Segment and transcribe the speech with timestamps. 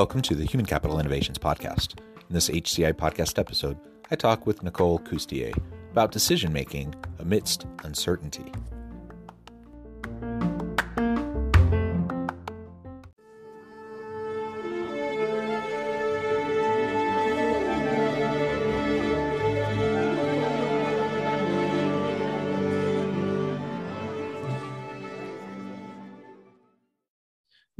[0.00, 1.98] Welcome to the Human Capital Innovations Podcast.
[1.98, 3.76] In this HCI podcast episode,
[4.10, 5.54] I talk with Nicole Coustier
[5.92, 8.50] about decision making amidst uncertainty.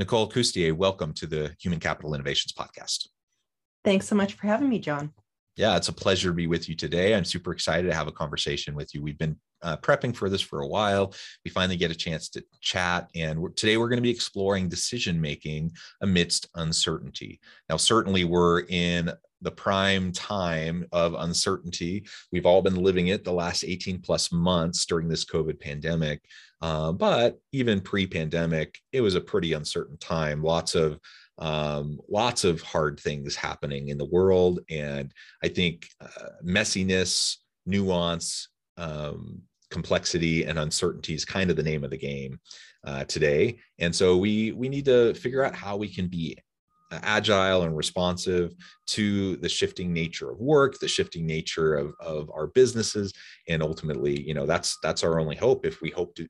[0.00, 3.08] Nicole Coustier, welcome to the Human Capital Innovations Podcast.
[3.84, 5.12] Thanks so much for having me, John.
[5.56, 7.14] Yeah, it's a pleasure to be with you today.
[7.14, 9.02] I'm super excited to have a conversation with you.
[9.02, 11.12] We've been uh, prepping for this for a while.
[11.44, 14.70] We finally get a chance to chat, and we're, today we're going to be exploring
[14.70, 17.38] decision making amidst uncertainty.
[17.68, 22.04] Now, certainly, we're in the prime time of uncertainty.
[22.32, 26.22] We've all been living it the last 18 plus months during this COVID pandemic.
[26.62, 30.42] Uh, but even pre-pandemic, it was a pretty uncertain time.
[30.42, 31.00] Lots of
[31.38, 35.10] um, lots of hard things happening in the world, and
[35.42, 41.90] I think uh, messiness, nuance, um, complexity, and uncertainty is kind of the name of
[41.90, 42.38] the game
[42.84, 43.58] uh, today.
[43.78, 46.36] And so we we need to figure out how we can be
[46.90, 48.54] agile and responsive
[48.86, 53.12] to the shifting nature of work the shifting nature of, of our businesses.
[53.48, 55.66] And ultimately you know that's that's our only hope.
[55.66, 56.28] If we hope to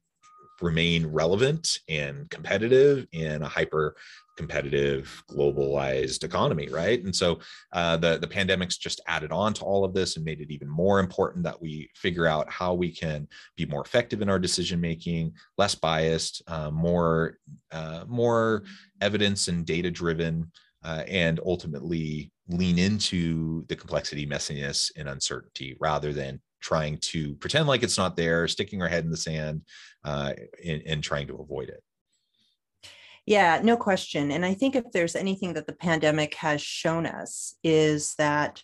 [0.60, 3.96] remain relevant and competitive in a hyper
[4.36, 7.04] competitive globalized economy right?
[7.04, 7.40] And so
[7.72, 10.68] uh, the the pandemic's just added on to all of this and made it even
[10.68, 14.80] more important that we figure out how we can be more effective in our decision
[14.80, 17.38] making less biased uh, more
[17.72, 18.62] uh, more
[19.00, 20.50] evidence and data driven
[20.84, 27.66] uh, and ultimately lean into the complexity messiness and uncertainty rather than trying to pretend
[27.66, 29.62] like it's not there, sticking our head in the sand,
[30.04, 30.32] uh,
[30.64, 31.82] and, and trying to avoid it.
[33.26, 34.30] Yeah, no question.
[34.30, 38.62] And I think if there's anything that the pandemic has shown us is that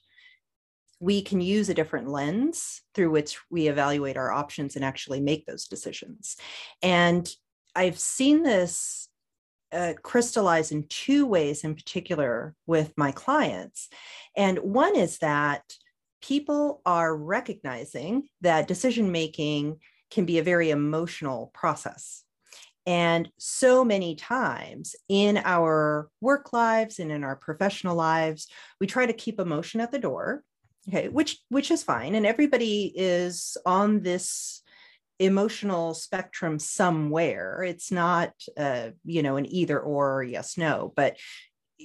[0.99, 5.45] we can use a different lens through which we evaluate our options and actually make
[5.47, 6.37] those decisions.
[6.83, 7.31] And
[7.75, 9.09] I've seen this
[9.73, 13.89] uh, crystallize in two ways in particular with my clients.
[14.37, 15.63] And one is that
[16.23, 19.81] people are recognizing that decision making
[20.11, 22.23] can be a very emotional process.
[22.87, 28.47] And so many times in our work lives and in our professional lives,
[28.81, 30.45] we try to keep emotion at the door,
[30.89, 32.15] okay, which which is fine.
[32.15, 34.63] And everybody is on this
[35.19, 37.65] emotional spectrum somewhere.
[37.65, 41.17] It's not, uh, you know, an either or yes no, but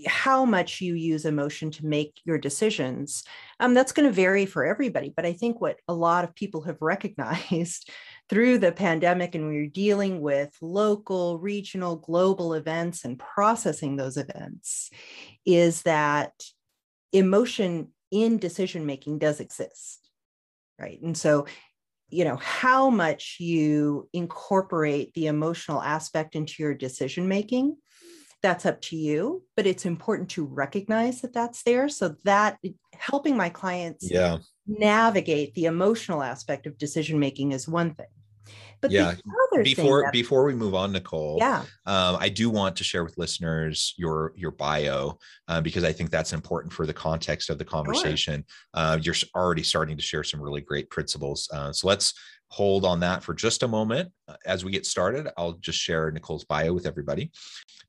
[0.07, 3.23] how much you use emotion to make your decisions
[3.59, 6.61] um, that's going to vary for everybody but i think what a lot of people
[6.61, 7.89] have recognized
[8.31, 14.89] through the pandemic and we're dealing with local regional global events and processing those events
[15.45, 16.31] is that
[17.11, 20.01] emotion in decision making does exist
[20.81, 20.99] right?
[21.01, 21.45] And so
[22.09, 27.77] you know how much you incorporate the emotional aspect into your decision making
[28.43, 31.87] that's up to you but it's important to recognize that that's there.
[31.87, 32.57] So that
[32.93, 34.39] helping my clients yeah.
[34.67, 38.07] navigate the emotional aspect of decision making is one thing
[38.81, 39.15] but yeah,
[39.63, 43.17] before that, before we move on, Nicole, yeah, um, I do want to share with
[43.17, 47.65] listeners your your bio uh, because I think that's important for the context of the
[47.65, 48.43] conversation.
[48.47, 48.83] Sure.
[48.83, 51.47] Uh, you're already starting to share some really great principles.
[51.53, 52.13] Uh, so let's
[52.51, 54.11] hold on that for just a moment.
[54.27, 57.31] Uh, as we get started, I'll just share Nicole's bio with everybody.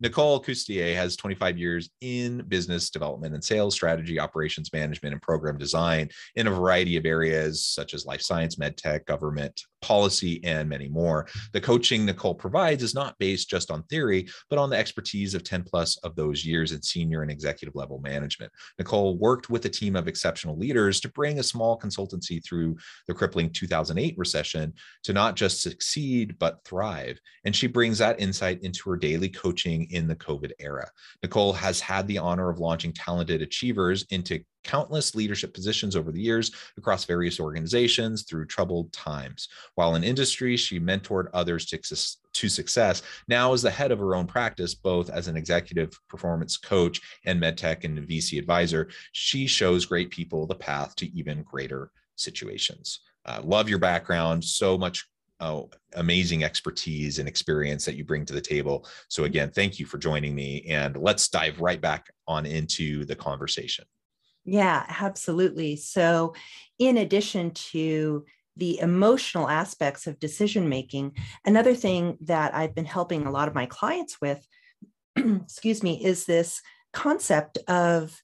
[0.01, 5.59] Nicole Coustier has 25 years in business development and sales strategy, operations management, and program
[5.59, 10.69] design in a variety of areas such as life science, med tech, government, policy, and
[10.69, 11.27] many more.
[11.53, 15.43] The coaching Nicole provides is not based just on theory, but on the expertise of
[15.43, 18.53] 10 plus of those years in senior and executive level management.
[18.79, 22.77] Nicole worked with a team of exceptional leaders to bring a small consultancy through
[23.09, 27.21] the crippling 2008 recession profession to not just succeed, but thrive.
[27.45, 30.91] And she brings that insight into her daily coaching in the COVID era.
[31.23, 36.21] Nicole has had the honor of launching talented achievers into countless leadership positions over the
[36.21, 39.49] years across various organizations through troubled times.
[39.75, 43.03] While in industry, she mentored others to, to success.
[43.27, 47.43] Now, as the head of her own practice, both as an executive performance coach and
[47.43, 53.01] medtech and VC advisor, she shows great people the path to even greater situations.
[53.25, 54.45] Uh, love your background.
[54.45, 55.07] So much
[55.43, 58.87] oh, amazing expertise and experience that you bring to the table.
[59.09, 60.65] So, again, thank you for joining me.
[60.69, 63.85] And let's dive right back on into the conversation.
[64.45, 65.77] Yeah, absolutely.
[65.77, 66.35] So,
[66.79, 68.25] in addition to
[68.57, 73.55] the emotional aspects of decision making, another thing that I've been helping a lot of
[73.55, 74.47] my clients with,
[75.17, 78.23] excuse me, is this concept of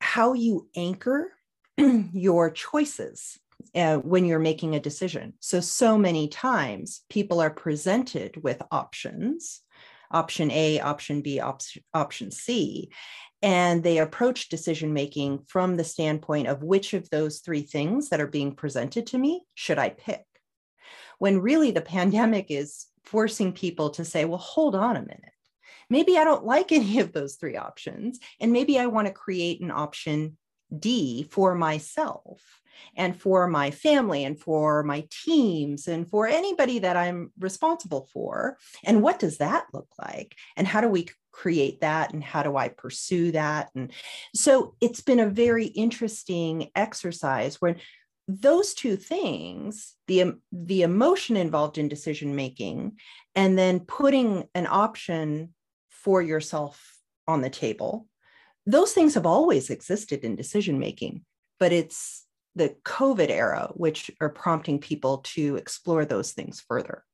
[0.00, 1.32] how you anchor
[1.78, 3.38] your choices
[3.74, 5.34] uh, when you're making a decision.
[5.40, 9.62] So, so many times people are presented with options
[10.10, 11.62] option A, option B, op-
[11.94, 12.90] option C.
[13.42, 18.20] And they approach decision making from the standpoint of which of those three things that
[18.20, 20.24] are being presented to me should I pick?
[21.18, 25.24] When really the pandemic is forcing people to say, well, hold on a minute.
[25.88, 28.20] Maybe I don't like any of those three options.
[28.40, 30.36] And maybe I want to create an option
[30.76, 32.59] D for myself
[32.96, 38.58] and for my family and for my teams and for anybody that I'm responsible for.
[38.84, 40.36] And what does that look like?
[40.56, 42.12] And how do we create that?
[42.12, 43.70] And how do I pursue that?
[43.74, 43.92] And
[44.34, 47.76] so it's been a very interesting exercise when
[48.28, 52.96] those two things the the emotion involved in decision making
[53.34, 55.52] and then putting an option
[55.88, 56.96] for yourself
[57.26, 58.06] on the table
[58.66, 61.24] those things have always existed in decision making
[61.58, 62.24] but it's
[62.54, 67.04] the COVID era, which are prompting people to explore those things further.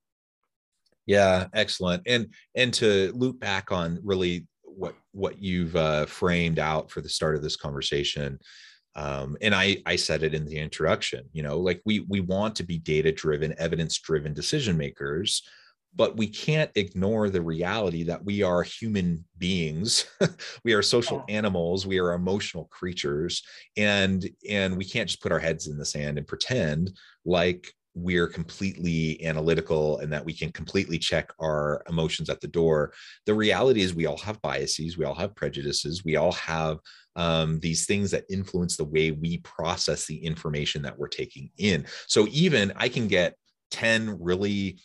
[1.06, 2.03] Yeah, excellent.
[2.06, 7.09] And and to loop back on really what what you've uh, framed out for the
[7.09, 8.38] start of this conversation.
[8.94, 12.56] Um, and I, I said it in the introduction, you know, like we we want
[12.56, 15.43] to be data driven, evidence driven decision makers,
[15.96, 20.06] but we can't ignore the reality that we are human beings.
[20.64, 21.37] We are social yeah.
[21.37, 21.87] animals.
[21.87, 23.43] We are emotional creatures.
[23.76, 26.93] And and we can't just put our heads in the sand and pretend
[27.25, 32.92] like we're completely analytical and that we can completely check our emotions at the door.
[33.25, 34.99] The reality is we all have biases.
[34.99, 36.04] We all have prejudices.
[36.04, 36.78] We all have
[37.14, 41.87] um, these things that influence the way we process the information that we're taking in.
[42.06, 43.34] So even i can get
[43.70, 44.78] 10 really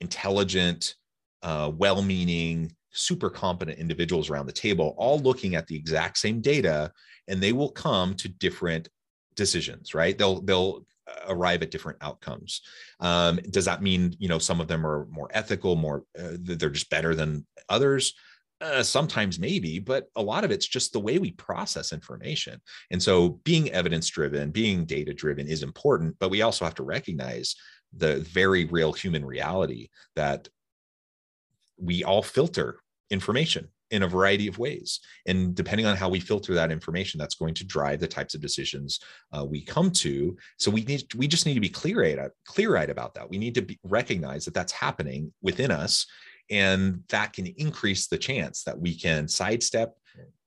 [0.00, 0.94] intelligent,
[1.42, 6.40] uh, well meaning, super competent individuals around the table, all looking at the exact same
[6.40, 6.92] data,
[7.28, 8.88] and they will come to different
[9.36, 10.18] decisions, right?
[10.18, 10.84] They'll, they'll,
[11.28, 12.62] arrive at different outcomes.
[13.00, 16.70] Um, does that mean you know some of them are more ethical more uh, they're
[16.70, 18.14] just better than others?
[18.60, 22.60] Uh, sometimes maybe but a lot of it's just the way we process information.
[22.90, 26.82] And so being evidence driven being data driven is important but we also have to
[26.82, 27.56] recognize
[27.96, 30.48] the very real human reality that
[31.76, 32.78] we all filter
[33.10, 35.00] information in a variety of ways.
[35.26, 38.40] And depending on how we filter that information, that's going to drive the types of
[38.40, 39.00] decisions
[39.32, 40.36] uh, we come to.
[40.58, 43.28] So we need we just need to be clear-eyed, clear-eyed about that.
[43.28, 46.06] We need to be, recognize that that's happening within us,
[46.50, 49.96] and that can increase the chance that we can sidestep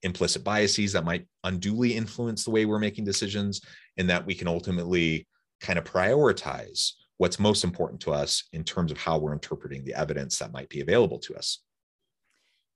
[0.03, 3.61] implicit biases that might unduly influence the way we're making decisions,
[3.97, 5.27] and that we can ultimately
[5.59, 6.91] kind of prioritize
[7.23, 10.67] what's most important to us in terms of how we're interpreting the evidence that might
[10.67, 11.59] be available to us.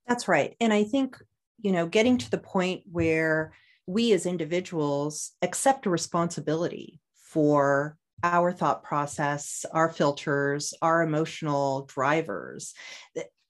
[0.08, 0.56] That's right.
[0.62, 1.22] And I think,
[1.62, 3.52] you know, getting to the point where
[3.88, 12.74] we as individuals accept a responsibility for our thought process, our filters, our emotional drivers.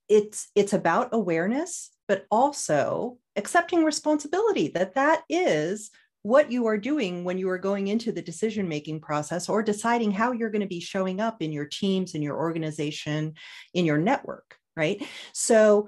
[0.10, 5.91] It's it's about awareness, but also accepting responsibility that that is
[6.27, 10.12] what you are doing when you are going into the decision making process or deciding
[10.12, 13.34] how you're going to be showing up in your teams, in your organization,
[13.74, 15.01] in your network, right?
[15.31, 15.88] So,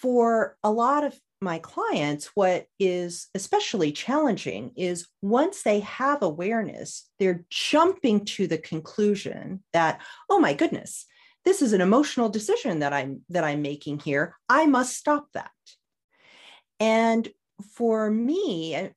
[0.00, 7.08] for a lot of my clients, what is especially challenging is once they have awareness,
[7.20, 11.06] they're jumping to the conclusion that, oh my goodness,
[11.44, 14.34] this is an emotional decision that I'm that I'm making here.
[14.48, 15.52] I must stop that.
[16.80, 17.28] And
[17.76, 18.90] for me,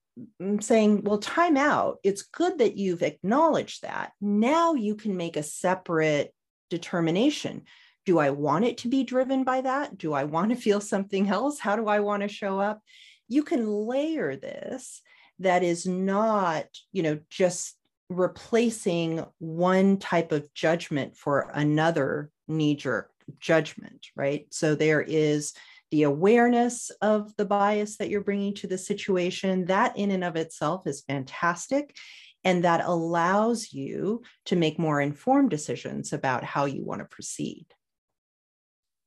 [0.60, 1.98] saying, well, time out.
[2.04, 4.12] It's good that you've acknowledged that.
[4.22, 6.34] Now you can make a separate
[6.70, 7.64] determination.
[8.06, 9.98] Do I want it to be driven by that?
[9.98, 11.60] Do I want to feel something else?
[11.60, 12.82] How do I want to show up?
[13.28, 15.02] You can layer this
[15.40, 17.76] that is not, you know, just
[18.10, 24.48] replacing one type of judgment for another knee jerk judgment, right?
[24.52, 25.54] So there is
[25.94, 29.66] the awareness of the bias that you're bringing to the situation.
[29.66, 31.96] That, in and of itself, is fantastic.
[32.44, 37.68] And that allows you to make more informed decisions about how you want to proceed.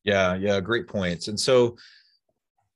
[0.04, 1.26] Yeah, yeah, great points.
[1.26, 1.76] And so,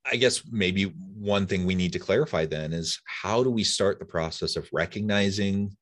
[0.05, 3.97] I guess maybe one thing we need to clarify then is how do we start
[3.97, 5.77] the process of recognizing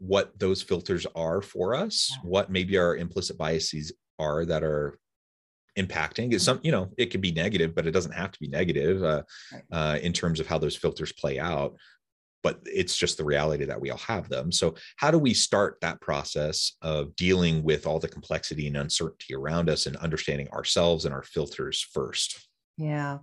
[0.00, 4.98] what those filters are for us, what maybe our implicit biases are that are
[5.78, 6.32] impacting.
[6.32, 9.02] Is some you know it could be negative but it doesn't have to be negative
[9.02, 9.22] uh,
[9.72, 11.76] uh, in terms of how those filters play out.
[12.42, 14.52] But it's just the reality that we all have them.
[14.52, 19.34] So how do we start that process of dealing with all the complexity and uncertainty
[19.34, 22.48] around us and understanding ourselves and our filters first?
[22.76, 23.18] Yeah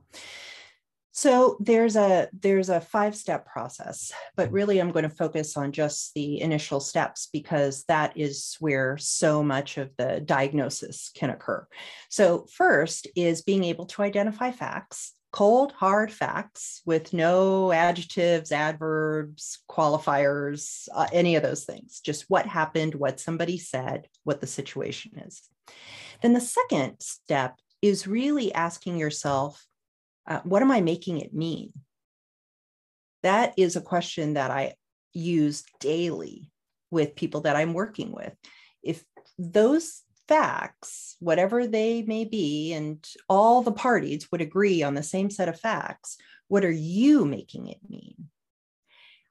[1.18, 5.72] so there's a there's a five step process, but really I'm going to focus on
[5.72, 11.66] just the initial steps because that is where so much of the diagnosis can occur.
[12.10, 19.60] So first is being able to identify facts, cold hard facts with no adjectives, adverbs,
[19.72, 22.02] qualifiers, uh, any of those things.
[22.02, 25.44] Just what happened, what somebody said, what the situation is.
[26.22, 29.66] Then the second step is really asking yourself
[30.28, 31.74] uh, what am I making it mean?
[33.24, 34.76] That is a question that I
[35.14, 36.52] use daily
[36.92, 38.34] with people that I'm working with.
[38.84, 39.04] If
[39.38, 45.30] those facts, whatever they may be, and all the parties would agree on the same
[45.30, 46.18] set of facts,
[46.48, 48.30] what are you making it mean?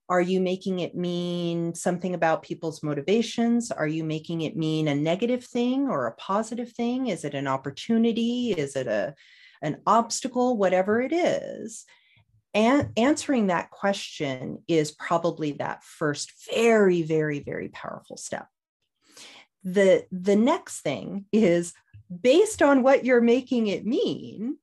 [0.08, 3.70] Are you making it mean something about people's motivations?
[3.70, 7.06] Are you making it mean a negative thing or a positive thing?
[7.06, 8.52] Is it an opportunity?
[8.52, 9.14] Is it a
[9.62, 11.84] an obstacle, whatever it is.
[12.54, 18.46] And answering that question is probably that first very, very, very powerful step.
[19.64, 21.73] The, the next thing is
[22.23, 24.56] based on what you're making it mean,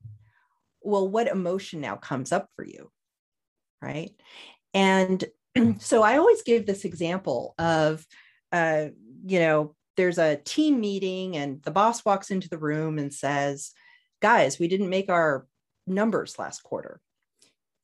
[0.82, 2.90] well, what emotion now comes up for you?
[3.82, 4.12] Right.
[4.74, 5.24] And
[5.80, 8.06] so I always give this example of,
[8.52, 8.88] uh,
[9.26, 13.72] you know, there's a team meeting and the boss walks into the room and says,
[14.22, 15.48] guys, we didn't make our
[15.88, 17.02] numbers last quarter.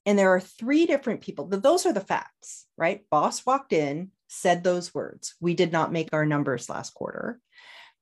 [0.05, 1.47] And there are three different people.
[1.47, 3.01] Those are the facts, right?
[3.09, 5.35] Boss walked in, said those words.
[5.41, 7.41] We did not make our numbers last quarter.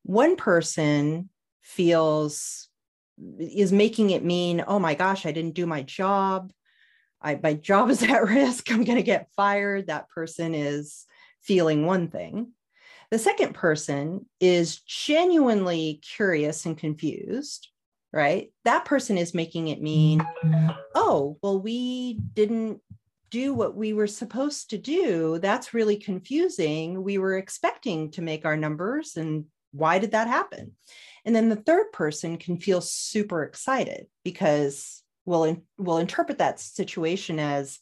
[0.03, 1.29] One person
[1.61, 2.69] feels
[3.39, 6.51] is making it mean, oh my gosh, I didn't do my job.
[7.21, 8.71] I, my job is at risk.
[8.71, 9.87] I'm going to get fired.
[9.87, 11.05] That person is
[11.41, 12.51] feeling one thing.
[13.09, 17.69] The second person is genuinely curious and confused
[18.15, 18.53] right?
[18.63, 20.25] That person is making it mean,
[20.95, 22.79] oh, well, we didn't
[23.29, 25.37] do what we were supposed to do.
[25.39, 27.03] That's really confusing.
[27.03, 30.71] We were expecting to make our numbers, and why did that happen?
[31.25, 37.37] And then the third person can feel super excited because we'll, we'll interpret that situation
[37.37, 37.79] as,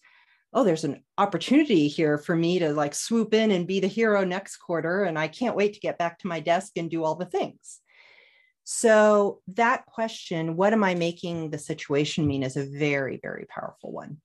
[0.52, 4.24] oh, there's an opportunity here for me to like swoop in and be the hero
[4.24, 5.04] next quarter.
[5.04, 7.82] And I can't wait to get back to my desk and do all the things.
[8.66, 13.92] So, that question, what am I making the situation mean, is a very, very powerful
[13.92, 14.22] one.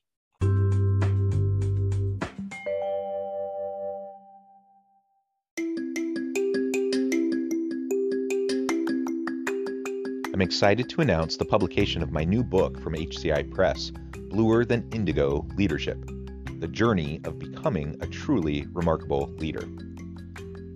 [10.32, 13.90] I'm excited to announce the publication of my new book from HCI Press,
[14.30, 15.98] Bluer Than Indigo Leadership
[16.60, 19.68] The Journey of Becoming a Truly Remarkable Leader.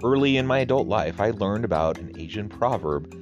[0.03, 3.22] Early in my adult life, I learned about an Asian proverb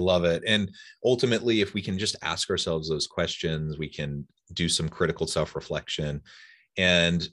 [0.00, 0.42] Love it.
[0.46, 0.70] And
[1.04, 6.22] ultimately, if we can just ask ourselves those questions, we can do some critical self-reflection
[6.76, 7.28] and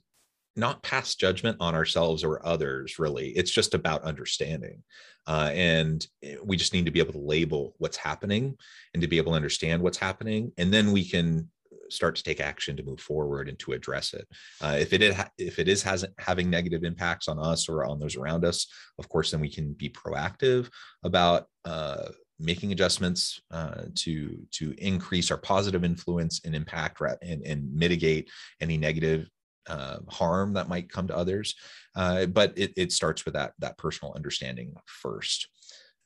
[0.56, 3.30] not pass judgment on ourselves or others really.
[3.30, 4.84] It's just about understanding.
[5.28, 8.58] Uh, and eh, we just need to be able to label what's happening
[8.94, 10.52] and to be able to understand what's happening.
[10.58, 11.50] And then we can
[11.90, 14.28] start to take action to move forward and to address it.
[14.62, 18.00] Uh, if it is, if it is hasn't having negative impacts on us or on
[18.00, 18.68] those around us
[19.00, 20.70] of course then we can be proactive
[21.04, 22.10] about uh,
[22.40, 28.30] making adjustments uh, to to increase our positive influence and impact and, and mitigate
[28.62, 29.30] any negative
[29.68, 31.56] uh, harm that might come to others.
[31.96, 35.48] Uh, but it, it starts with that that personal understanding first.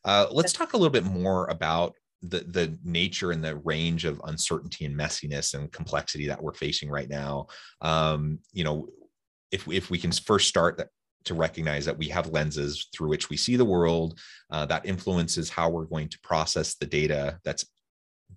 [0.03, 4.21] Uh, let's talk a little bit more about the the nature and the range of
[4.25, 7.47] uncertainty and messiness and complexity that we're facing right now.
[7.81, 8.87] Um, you know,
[9.51, 10.89] if if we can first start that
[11.25, 15.49] to recognize that we have lenses through which we see the world uh, that influences
[15.49, 17.65] how we're going to process the data that's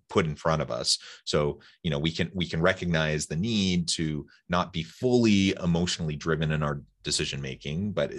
[0.09, 0.99] put in front of us.
[1.25, 6.17] So you know we can we can recognize the need to not be fully emotionally
[6.17, 8.13] driven in our decision making but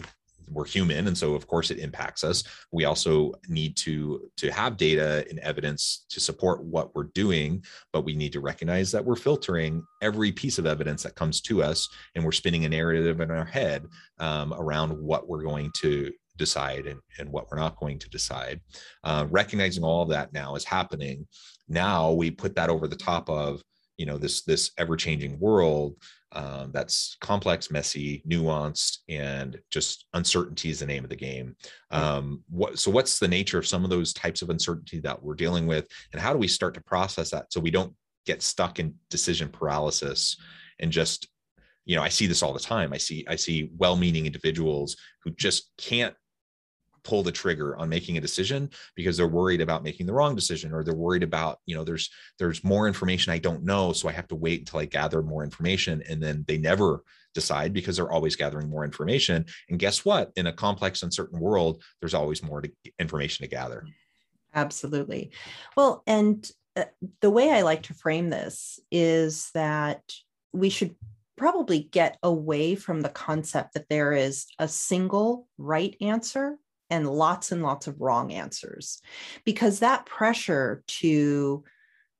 [0.50, 2.44] we're human and so of course it impacts us.
[2.72, 8.06] We also need to to have data and evidence to support what we're doing but
[8.06, 11.88] we need to recognize that we're filtering every piece of evidence that comes to us
[12.16, 13.86] and we're spinning a narrative in our head
[14.20, 18.60] um, around what we're going to decide and, and what we're not going to decide.
[19.04, 21.26] Uh, recognizing all of that now is happening.
[21.68, 23.62] Now we put that over the top of
[23.98, 25.96] you know this this ever changing world
[26.36, 31.56] um, that's complex messy nuanced and just uncertainty is the name of the game.
[31.92, 35.36] Um, what so what's the nature of some of those types of uncertainty that we're
[35.36, 37.94] dealing with and how do we start to process that so we don't
[38.26, 40.36] get stuck in decision paralysis
[40.80, 41.28] and just
[41.86, 42.92] you know i see this all the time.
[42.92, 46.16] I see i see well-meaning individuals who just can't
[47.06, 50.74] pull the trigger on making a decision because they're worried about making the wrong decision
[50.74, 52.10] or they're worried about you know there's
[52.40, 55.44] there's more information i don't know so i have to wait until i gather more
[55.44, 57.02] information and then they never
[57.36, 59.46] decide because they're always gathering more information.
[59.70, 60.32] And guess what?
[60.36, 63.86] In a complex uncertain world there's always more to, information to gather.
[64.56, 65.32] Absolutely.
[65.78, 66.86] Well and uh,
[67.22, 70.02] the way i like to frame this is that
[70.52, 70.96] we should
[71.38, 76.58] probably get away from the concept that there is a single right answer
[76.90, 79.02] and lots and lots of wrong answers
[79.44, 81.64] because that pressure to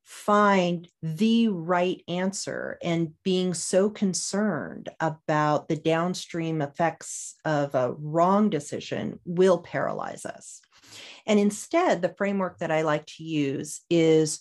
[0.06, 8.50] find the right answer and being so concerned about the downstream effects of a wrong
[8.50, 10.62] decision will paralyze us.
[11.26, 14.40] And instead, the framework that I like to use is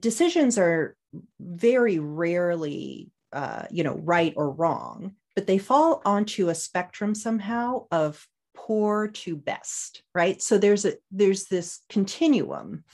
[0.00, 0.96] decisions are
[1.40, 7.86] very rarely, uh, you know, right or wrong, but they fall onto a spectrum somehow
[7.90, 10.40] of poor to best right?
[10.40, 12.84] So there's a there's this continuum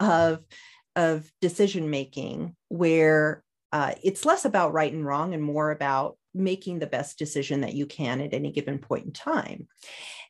[0.00, 0.44] of
[0.94, 6.78] of decision making where uh, it's less about right and wrong and more about making
[6.78, 9.66] the best decision that you can at any given point in time.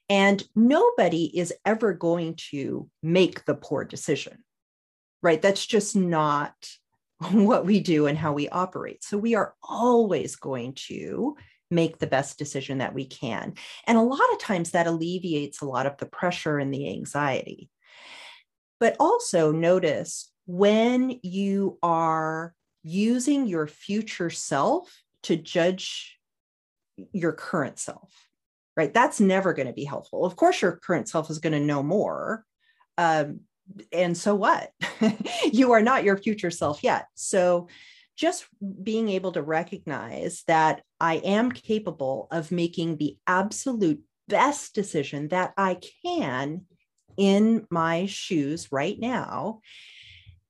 [0.08, 4.44] And nobody is ever going to make the poor decision
[5.26, 5.42] right?
[5.42, 6.54] That's just not
[7.32, 9.02] what we do and how we operate.
[9.02, 11.36] So we are always going to
[11.70, 13.54] make the best decision that we can.
[13.86, 17.70] And a lot of times that alleviates a lot of the pressure and the anxiety.
[18.78, 26.18] But also notice when you are using your future self to judge
[27.12, 28.12] your current self,
[28.76, 28.94] right?
[28.94, 30.24] That's never going to be helpful.
[30.24, 32.44] Of course, your current self is going to know more.
[32.96, 33.40] Um,
[33.92, 34.70] and so what?
[35.52, 37.06] you are not your future self yet.
[37.14, 37.68] So
[38.16, 38.46] just
[38.82, 45.52] being able to recognize that I am capable of making the absolute best decision that
[45.56, 46.62] I can
[47.16, 49.60] in my shoes right now.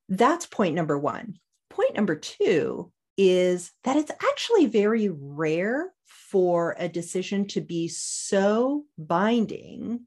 [0.09, 1.35] That's point number one.
[1.69, 8.85] Point number two is that it's actually very rare for a decision to be so
[8.97, 10.05] binding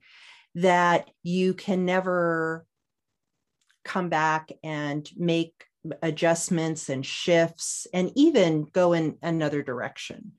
[0.54, 2.66] that you can never
[3.84, 5.64] come back and make
[6.02, 10.32] adjustments and shifts and even go in another direction.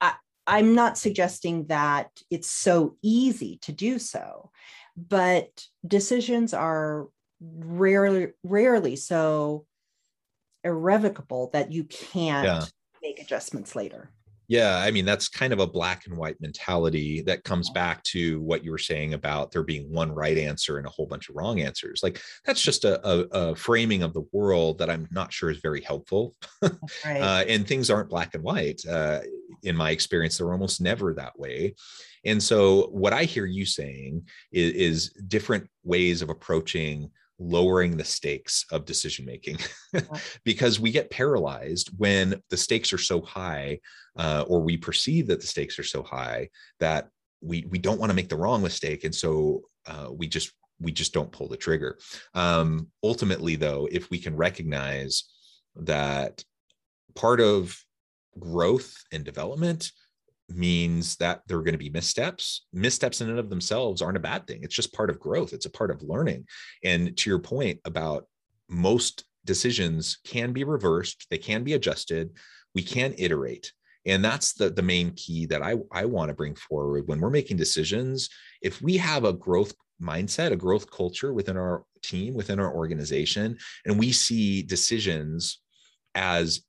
[0.00, 0.14] I,
[0.46, 4.50] I'm not suggesting that it's so easy to do so,
[4.96, 7.08] but decisions are
[7.40, 9.64] rarely rarely so
[10.62, 12.64] irrevocable that you can't yeah.
[13.02, 14.10] make adjustments later.
[14.50, 18.40] Yeah, I mean that's kind of a black and white mentality that comes back to
[18.40, 21.36] what you were saying about there being one right answer and a whole bunch of
[21.36, 22.00] wrong answers.
[22.02, 25.60] Like that's just a, a, a framing of the world that I'm not sure is
[25.60, 26.34] very helpful.
[27.04, 27.20] Right.
[27.20, 28.84] uh, and things aren't black and white.
[28.86, 29.20] Uh,
[29.62, 31.74] in my experience, they're almost never that way.
[32.24, 37.10] And so, what I hear you saying is, is different ways of approaching
[37.40, 39.56] lowering the stakes of decision making
[40.44, 43.80] because we get paralyzed when the stakes are so high
[44.18, 46.48] uh, or we perceive that the stakes are so high
[46.80, 47.08] that
[47.40, 50.92] we we don't want to make the wrong mistake and so uh, we just we
[50.92, 51.98] just don't pull the trigger.
[52.34, 55.24] Um, ultimately though if we can recognize
[55.76, 56.44] that
[57.14, 57.74] part of
[58.38, 59.90] growth and development
[60.50, 62.66] means that there are going to be missteps.
[62.72, 64.60] Missteps in and of themselves aren't a bad thing.
[64.62, 65.52] It's just part of growth.
[65.52, 66.46] It's a part of learning.
[66.84, 68.26] And to your point about
[68.68, 72.30] most decisions can be reversed, they can be adjusted,
[72.74, 73.72] we can iterate.
[74.06, 77.30] And that's the, the main key that I, I want to bring forward when we're
[77.30, 78.28] making decisions.
[78.62, 83.58] If we have a growth mindset, a growth culture within our team, within our organization,
[83.84, 85.60] and we see decisions
[86.14, 86.62] as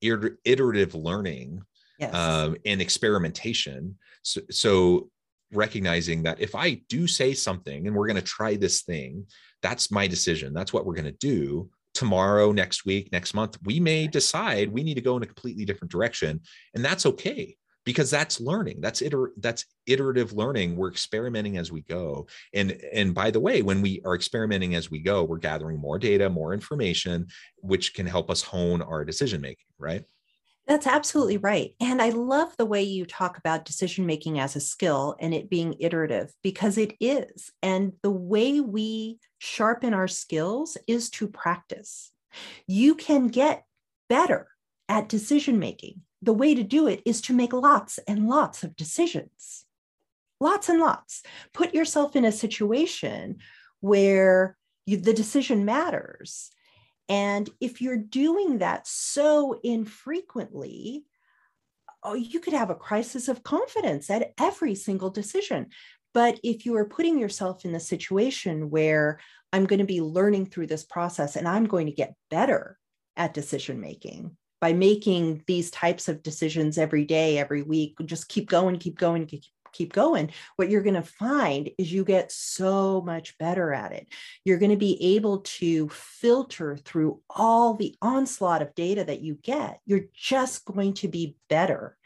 [0.00, 1.62] iterative learning
[2.02, 2.14] yes.
[2.14, 3.96] um, and experimentation.
[4.22, 5.10] So, so
[5.52, 9.26] recognizing that if I do say something and we're going to try this thing,
[9.62, 10.52] that's my decision.
[10.52, 13.58] That's what we're going to do tomorrow, next week, next month.
[13.64, 16.40] We may decide we need to go in a completely different direction,
[16.74, 18.80] and that's okay because that's learning.
[18.80, 20.76] That's iter- that's iterative learning.
[20.76, 22.26] We're experimenting as we go.
[22.54, 25.98] And and by the way, when we are experimenting as we go, we're gathering more
[25.98, 29.66] data, more information, which can help us hone our decision making.
[29.78, 30.04] Right.
[30.72, 31.74] That's absolutely right.
[31.82, 35.50] And I love the way you talk about decision making as a skill and it
[35.50, 37.50] being iterative because it is.
[37.62, 42.10] And the way we sharpen our skills is to practice.
[42.66, 43.66] You can get
[44.08, 44.48] better
[44.88, 46.00] at decision making.
[46.22, 49.66] The way to do it is to make lots and lots of decisions.
[50.40, 51.22] Lots and lots.
[51.52, 53.40] Put yourself in a situation
[53.80, 54.56] where
[54.86, 56.50] you, the decision matters
[57.12, 61.04] and if you're doing that so infrequently,
[62.02, 65.66] oh, you could have a crisis of confidence at every single decision.
[66.14, 69.20] But if you are putting yourself in the situation where
[69.52, 72.78] I'm going to be learning through this process and I'm going to get better
[73.18, 78.48] at decision making by making these types of decisions every day, every week, just keep
[78.48, 79.42] going, keep going, keep
[79.72, 84.08] keep going, what you're going to find is you get so much better at it.
[84.44, 89.34] You're going to be able to filter through all the onslaught of data that you
[89.42, 89.80] get.
[89.86, 91.96] You're just going to be better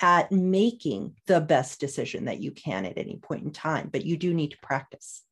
[0.00, 4.16] at making the best decision that you can at any point in time, but you
[4.16, 5.22] do need to practice.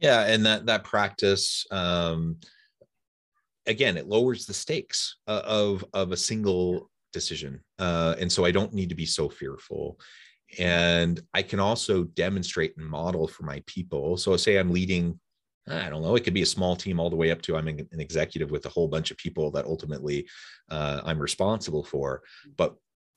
[0.00, 2.36] Yeah, and that that practice um
[3.66, 7.52] again it lowers the stakes uh, of of a single decision.
[7.78, 9.98] Uh, and so I don't need to be so fearful.
[10.58, 14.16] And I can also demonstrate and model for my people.
[14.16, 15.04] So say I'm leading,
[15.86, 17.68] I don't know, it could be a small team all the way up to I'm
[17.68, 20.18] an executive with a whole bunch of people that ultimately
[20.70, 22.22] uh, I'm responsible for.
[22.56, 22.76] But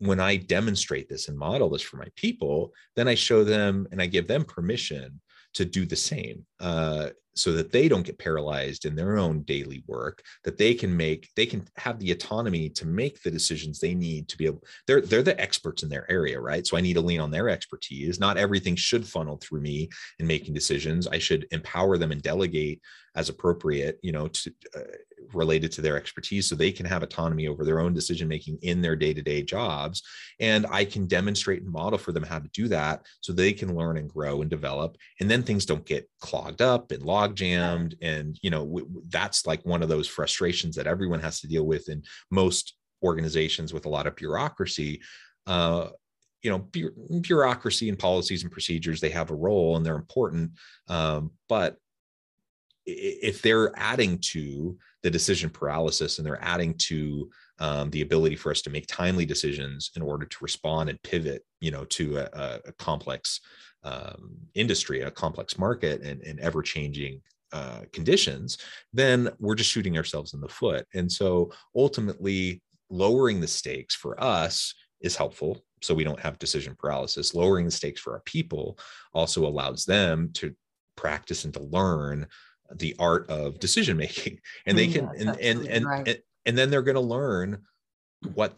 [0.10, 4.02] when I demonstrate this and model this for my people, then I show them and
[4.02, 5.22] I give them permission
[5.54, 9.84] to do the same uh, so that they don't get paralyzed in their own daily
[9.88, 13.94] work that they can make they can have the autonomy to make the decisions they
[13.94, 16.66] need to be able they're they're the experts in their area right?
[16.68, 18.20] So i need to lean on their expertise.
[18.20, 19.90] Not everything should funnel through me
[20.20, 21.08] in making decisions.
[21.08, 22.82] I should empower them and delegate
[23.16, 24.80] as appropriate you know to uh,
[25.34, 28.82] related to their expertise so they can have autonomy over their own decision making in
[28.82, 30.02] their day-to-day jobs.
[30.40, 33.76] And i can demonstrate and model for them how to do that so they can
[33.76, 34.98] learn and grow and develop.
[35.20, 39.46] And then things don't get clogged up and log jammed and you know w- that's
[39.46, 43.86] like one of those frustrations that everyone has to deal with in most organizations with
[43.86, 45.02] a lot of bureaucracy.
[45.48, 45.90] Uh,
[46.44, 50.52] you know bu- bureaucracy and policies and procedures they have a role and they're important
[50.88, 51.78] um, but
[52.86, 57.30] if they're adding to the decision paralysis and they're adding to
[57.62, 61.46] um, the ability for us to make timely decisions in order to respond and pivot
[61.62, 63.40] you know to a, a complex
[63.84, 67.22] um, industry a complex market and, and ever changing
[67.54, 68.58] uh, conditions
[68.94, 70.86] then we're just shooting ourselves in the foot.
[70.94, 76.76] And so ultimately lowering the stakes for us is helpful so we don't have decision
[76.78, 77.34] paralysis.
[77.34, 78.78] Lowering the stakes for our people
[79.14, 80.56] also allows them to
[80.96, 82.28] practice and to learn
[82.76, 86.08] the art of decision making and they can and and and, right.
[86.08, 87.64] and and then they're going to learn
[88.34, 88.58] what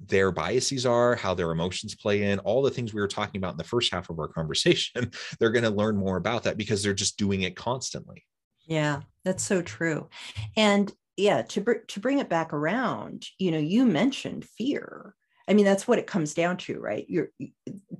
[0.00, 3.52] their biases are how their emotions play in all the things we were talking about
[3.52, 5.10] in the first half of our conversation.
[5.40, 8.24] They're going to learn more about that because they're just doing it constantly.
[8.66, 10.08] Yeah that's so true.
[10.56, 15.14] And yeah to br- to bring it back around you know you mentioned fear.
[15.48, 17.04] I mean that's what it comes down to right?
[17.08, 17.30] You're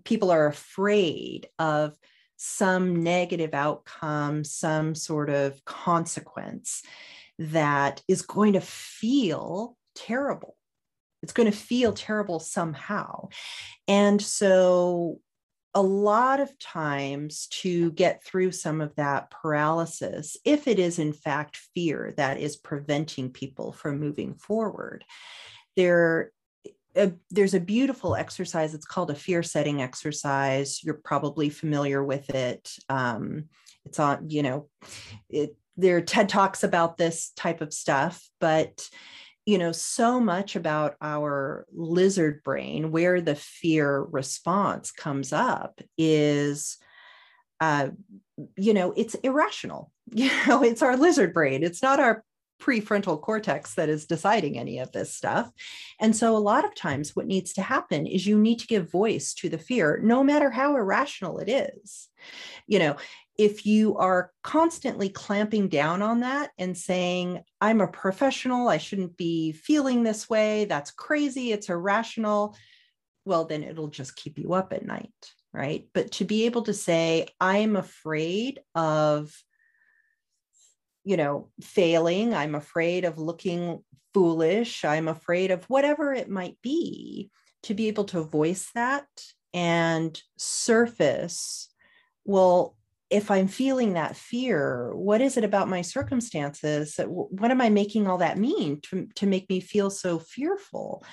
[0.04, 1.96] people are afraid of
[2.36, 6.82] some negative outcome, some sort of consequence
[7.38, 10.56] that is going to feel terrible.
[11.22, 13.28] It's going to feel terrible somehow.
[13.86, 15.20] And so
[15.74, 21.12] a lot of times to get through some of that paralysis, if it is in
[21.12, 25.04] fact fear that is preventing people from moving forward,
[25.76, 26.32] there
[26.96, 28.74] a, there's a beautiful exercise.
[28.74, 30.82] It's called a fear setting exercise.
[30.82, 32.72] You're probably familiar with it.
[32.88, 33.44] Um,
[33.84, 34.68] it's on, you know,
[35.28, 38.86] it, there are TED Talks about this type of stuff, but
[39.46, 46.76] you know so much about our lizard brain where the fear response comes up is
[47.60, 47.88] uh,
[48.56, 49.90] you know it's irrational.
[50.10, 51.62] You know it's our lizard brain.
[51.62, 52.24] It's not our
[52.62, 55.50] prefrontal cortex that is deciding any of this stuff.
[56.00, 58.90] And so a lot of times what needs to happen is you need to give
[58.90, 62.08] voice to the fear no matter how irrational it is.
[62.66, 62.96] You know
[63.38, 69.16] if you are constantly clamping down on that and saying, I'm a professional, I shouldn't
[69.16, 72.56] be feeling this way, that's crazy, it's irrational,
[73.24, 75.12] well, then it'll just keep you up at night,
[75.52, 75.88] right?
[75.94, 79.32] But to be able to say, I'm afraid of,
[81.04, 87.30] you know, failing, I'm afraid of looking foolish, I'm afraid of whatever it might be,
[87.64, 89.06] to be able to voice that
[89.54, 91.68] and surface
[92.24, 92.77] well
[93.10, 97.00] if I'm feeling that fear, what is it about my circumstances?
[97.06, 101.04] What am I making all that mean to, to make me feel so fearful?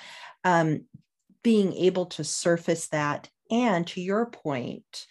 [0.44, 0.86] Um,
[1.42, 3.30] being able to surface that.
[3.52, 5.06] And to your point,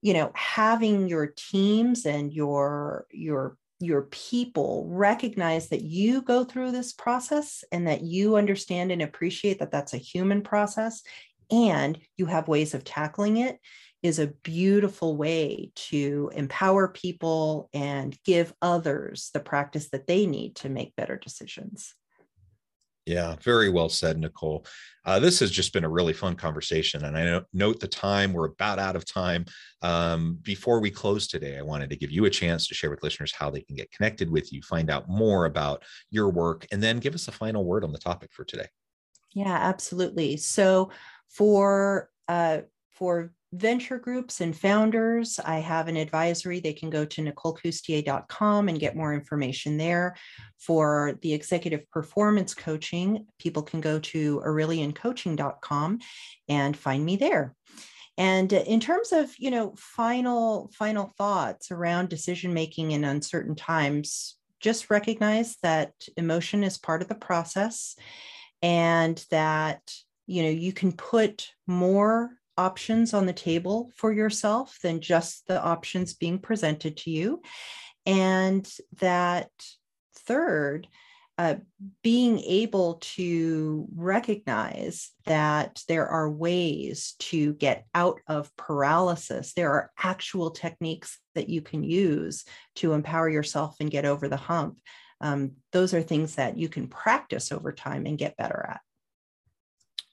[0.00, 6.70] you know, having your teams and your, your, your people recognize that you go through
[6.70, 11.02] this process and that you understand and appreciate that that's a human process
[11.50, 13.58] and you have ways of tackling it
[14.02, 20.56] is a beautiful way to empower people and give others the practice that they need
[20.56, 21.94] to make better decisions.
[23.04, 24.64] Yeah, very well said, Nicole.
[25.04, 27.04] Uh, this has just been a really fun conversation.
[27.04, 29.44] And I note the time, we're about out of time.
[29.82, 33.02] Um, before we close today, I wanted to give you a chance to share with
[33.02, 36.80] listeners how they can get connected with you, find out more about your work, and
[36.80, 38.68] then give us a final word on the topic for today.
[39.34, 40.36] Yeah, absolutely.
[40.36, 40.90] So
[41.28, 42.60] for uh,
[42.92, 46.60] for venture groups and founders, I have an advisory.
[46.60, 50.16] They can go to nicolecoustier.com and get more information there.
[50.58, 55.98] For the executive performance coaching, people can go to aureliancoaching.com
[56.48, 57.54] and find me there.
[58.18, 64.36] And in terms of, you know, final final thoughts around decision making in uncertain times,
[64.60, 67.96] just recognize that emotion is part of the process
[68.62, 69.80] and that
[70.26, 75.62] you know you can put more options on the table for yourself than just the
[75.62, 77.42] options being presented to you.
[78.06, 78.68] And
[79.00, 79.50] that
[80.26, 80.88] third,
[81.38, 81.54] uh,
[82.02, 89.54] being able to recognize that there are ways to get out of paralysis.
[89.54, 92.44] There are actual techniques that you can use
[92.76, 94.78] to empower yourself and get over the hump.
[95.20, 98.80] Um, those are things that you can practice over time and get better at.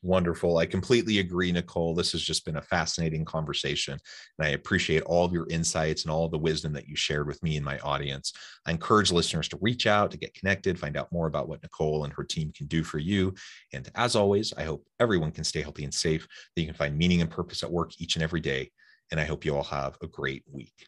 [0.02, 0.58] Wonderful.
[0.58, 1.94] I completely agree, Nicole.
[1.94, 4.00] This has just been a fascinating conversation.
[4.38, 7.44] And I appreciate all of your insights and all the wisdom that you shared with
[7.44, 8.32] me and my audience.
[8.66, 12.06] I encourage listeners to reach out, to get connected, find out more about what Nicole
[12.06, 13.34] and her team can do for you.
[13.74, 16.98] And as always, I hope everyone can stay healthy and safe, that you can find
[16.98, 18.72] meaning and purpose at work each and every day.
[19.12, 20.88] And I hope you all have a great week.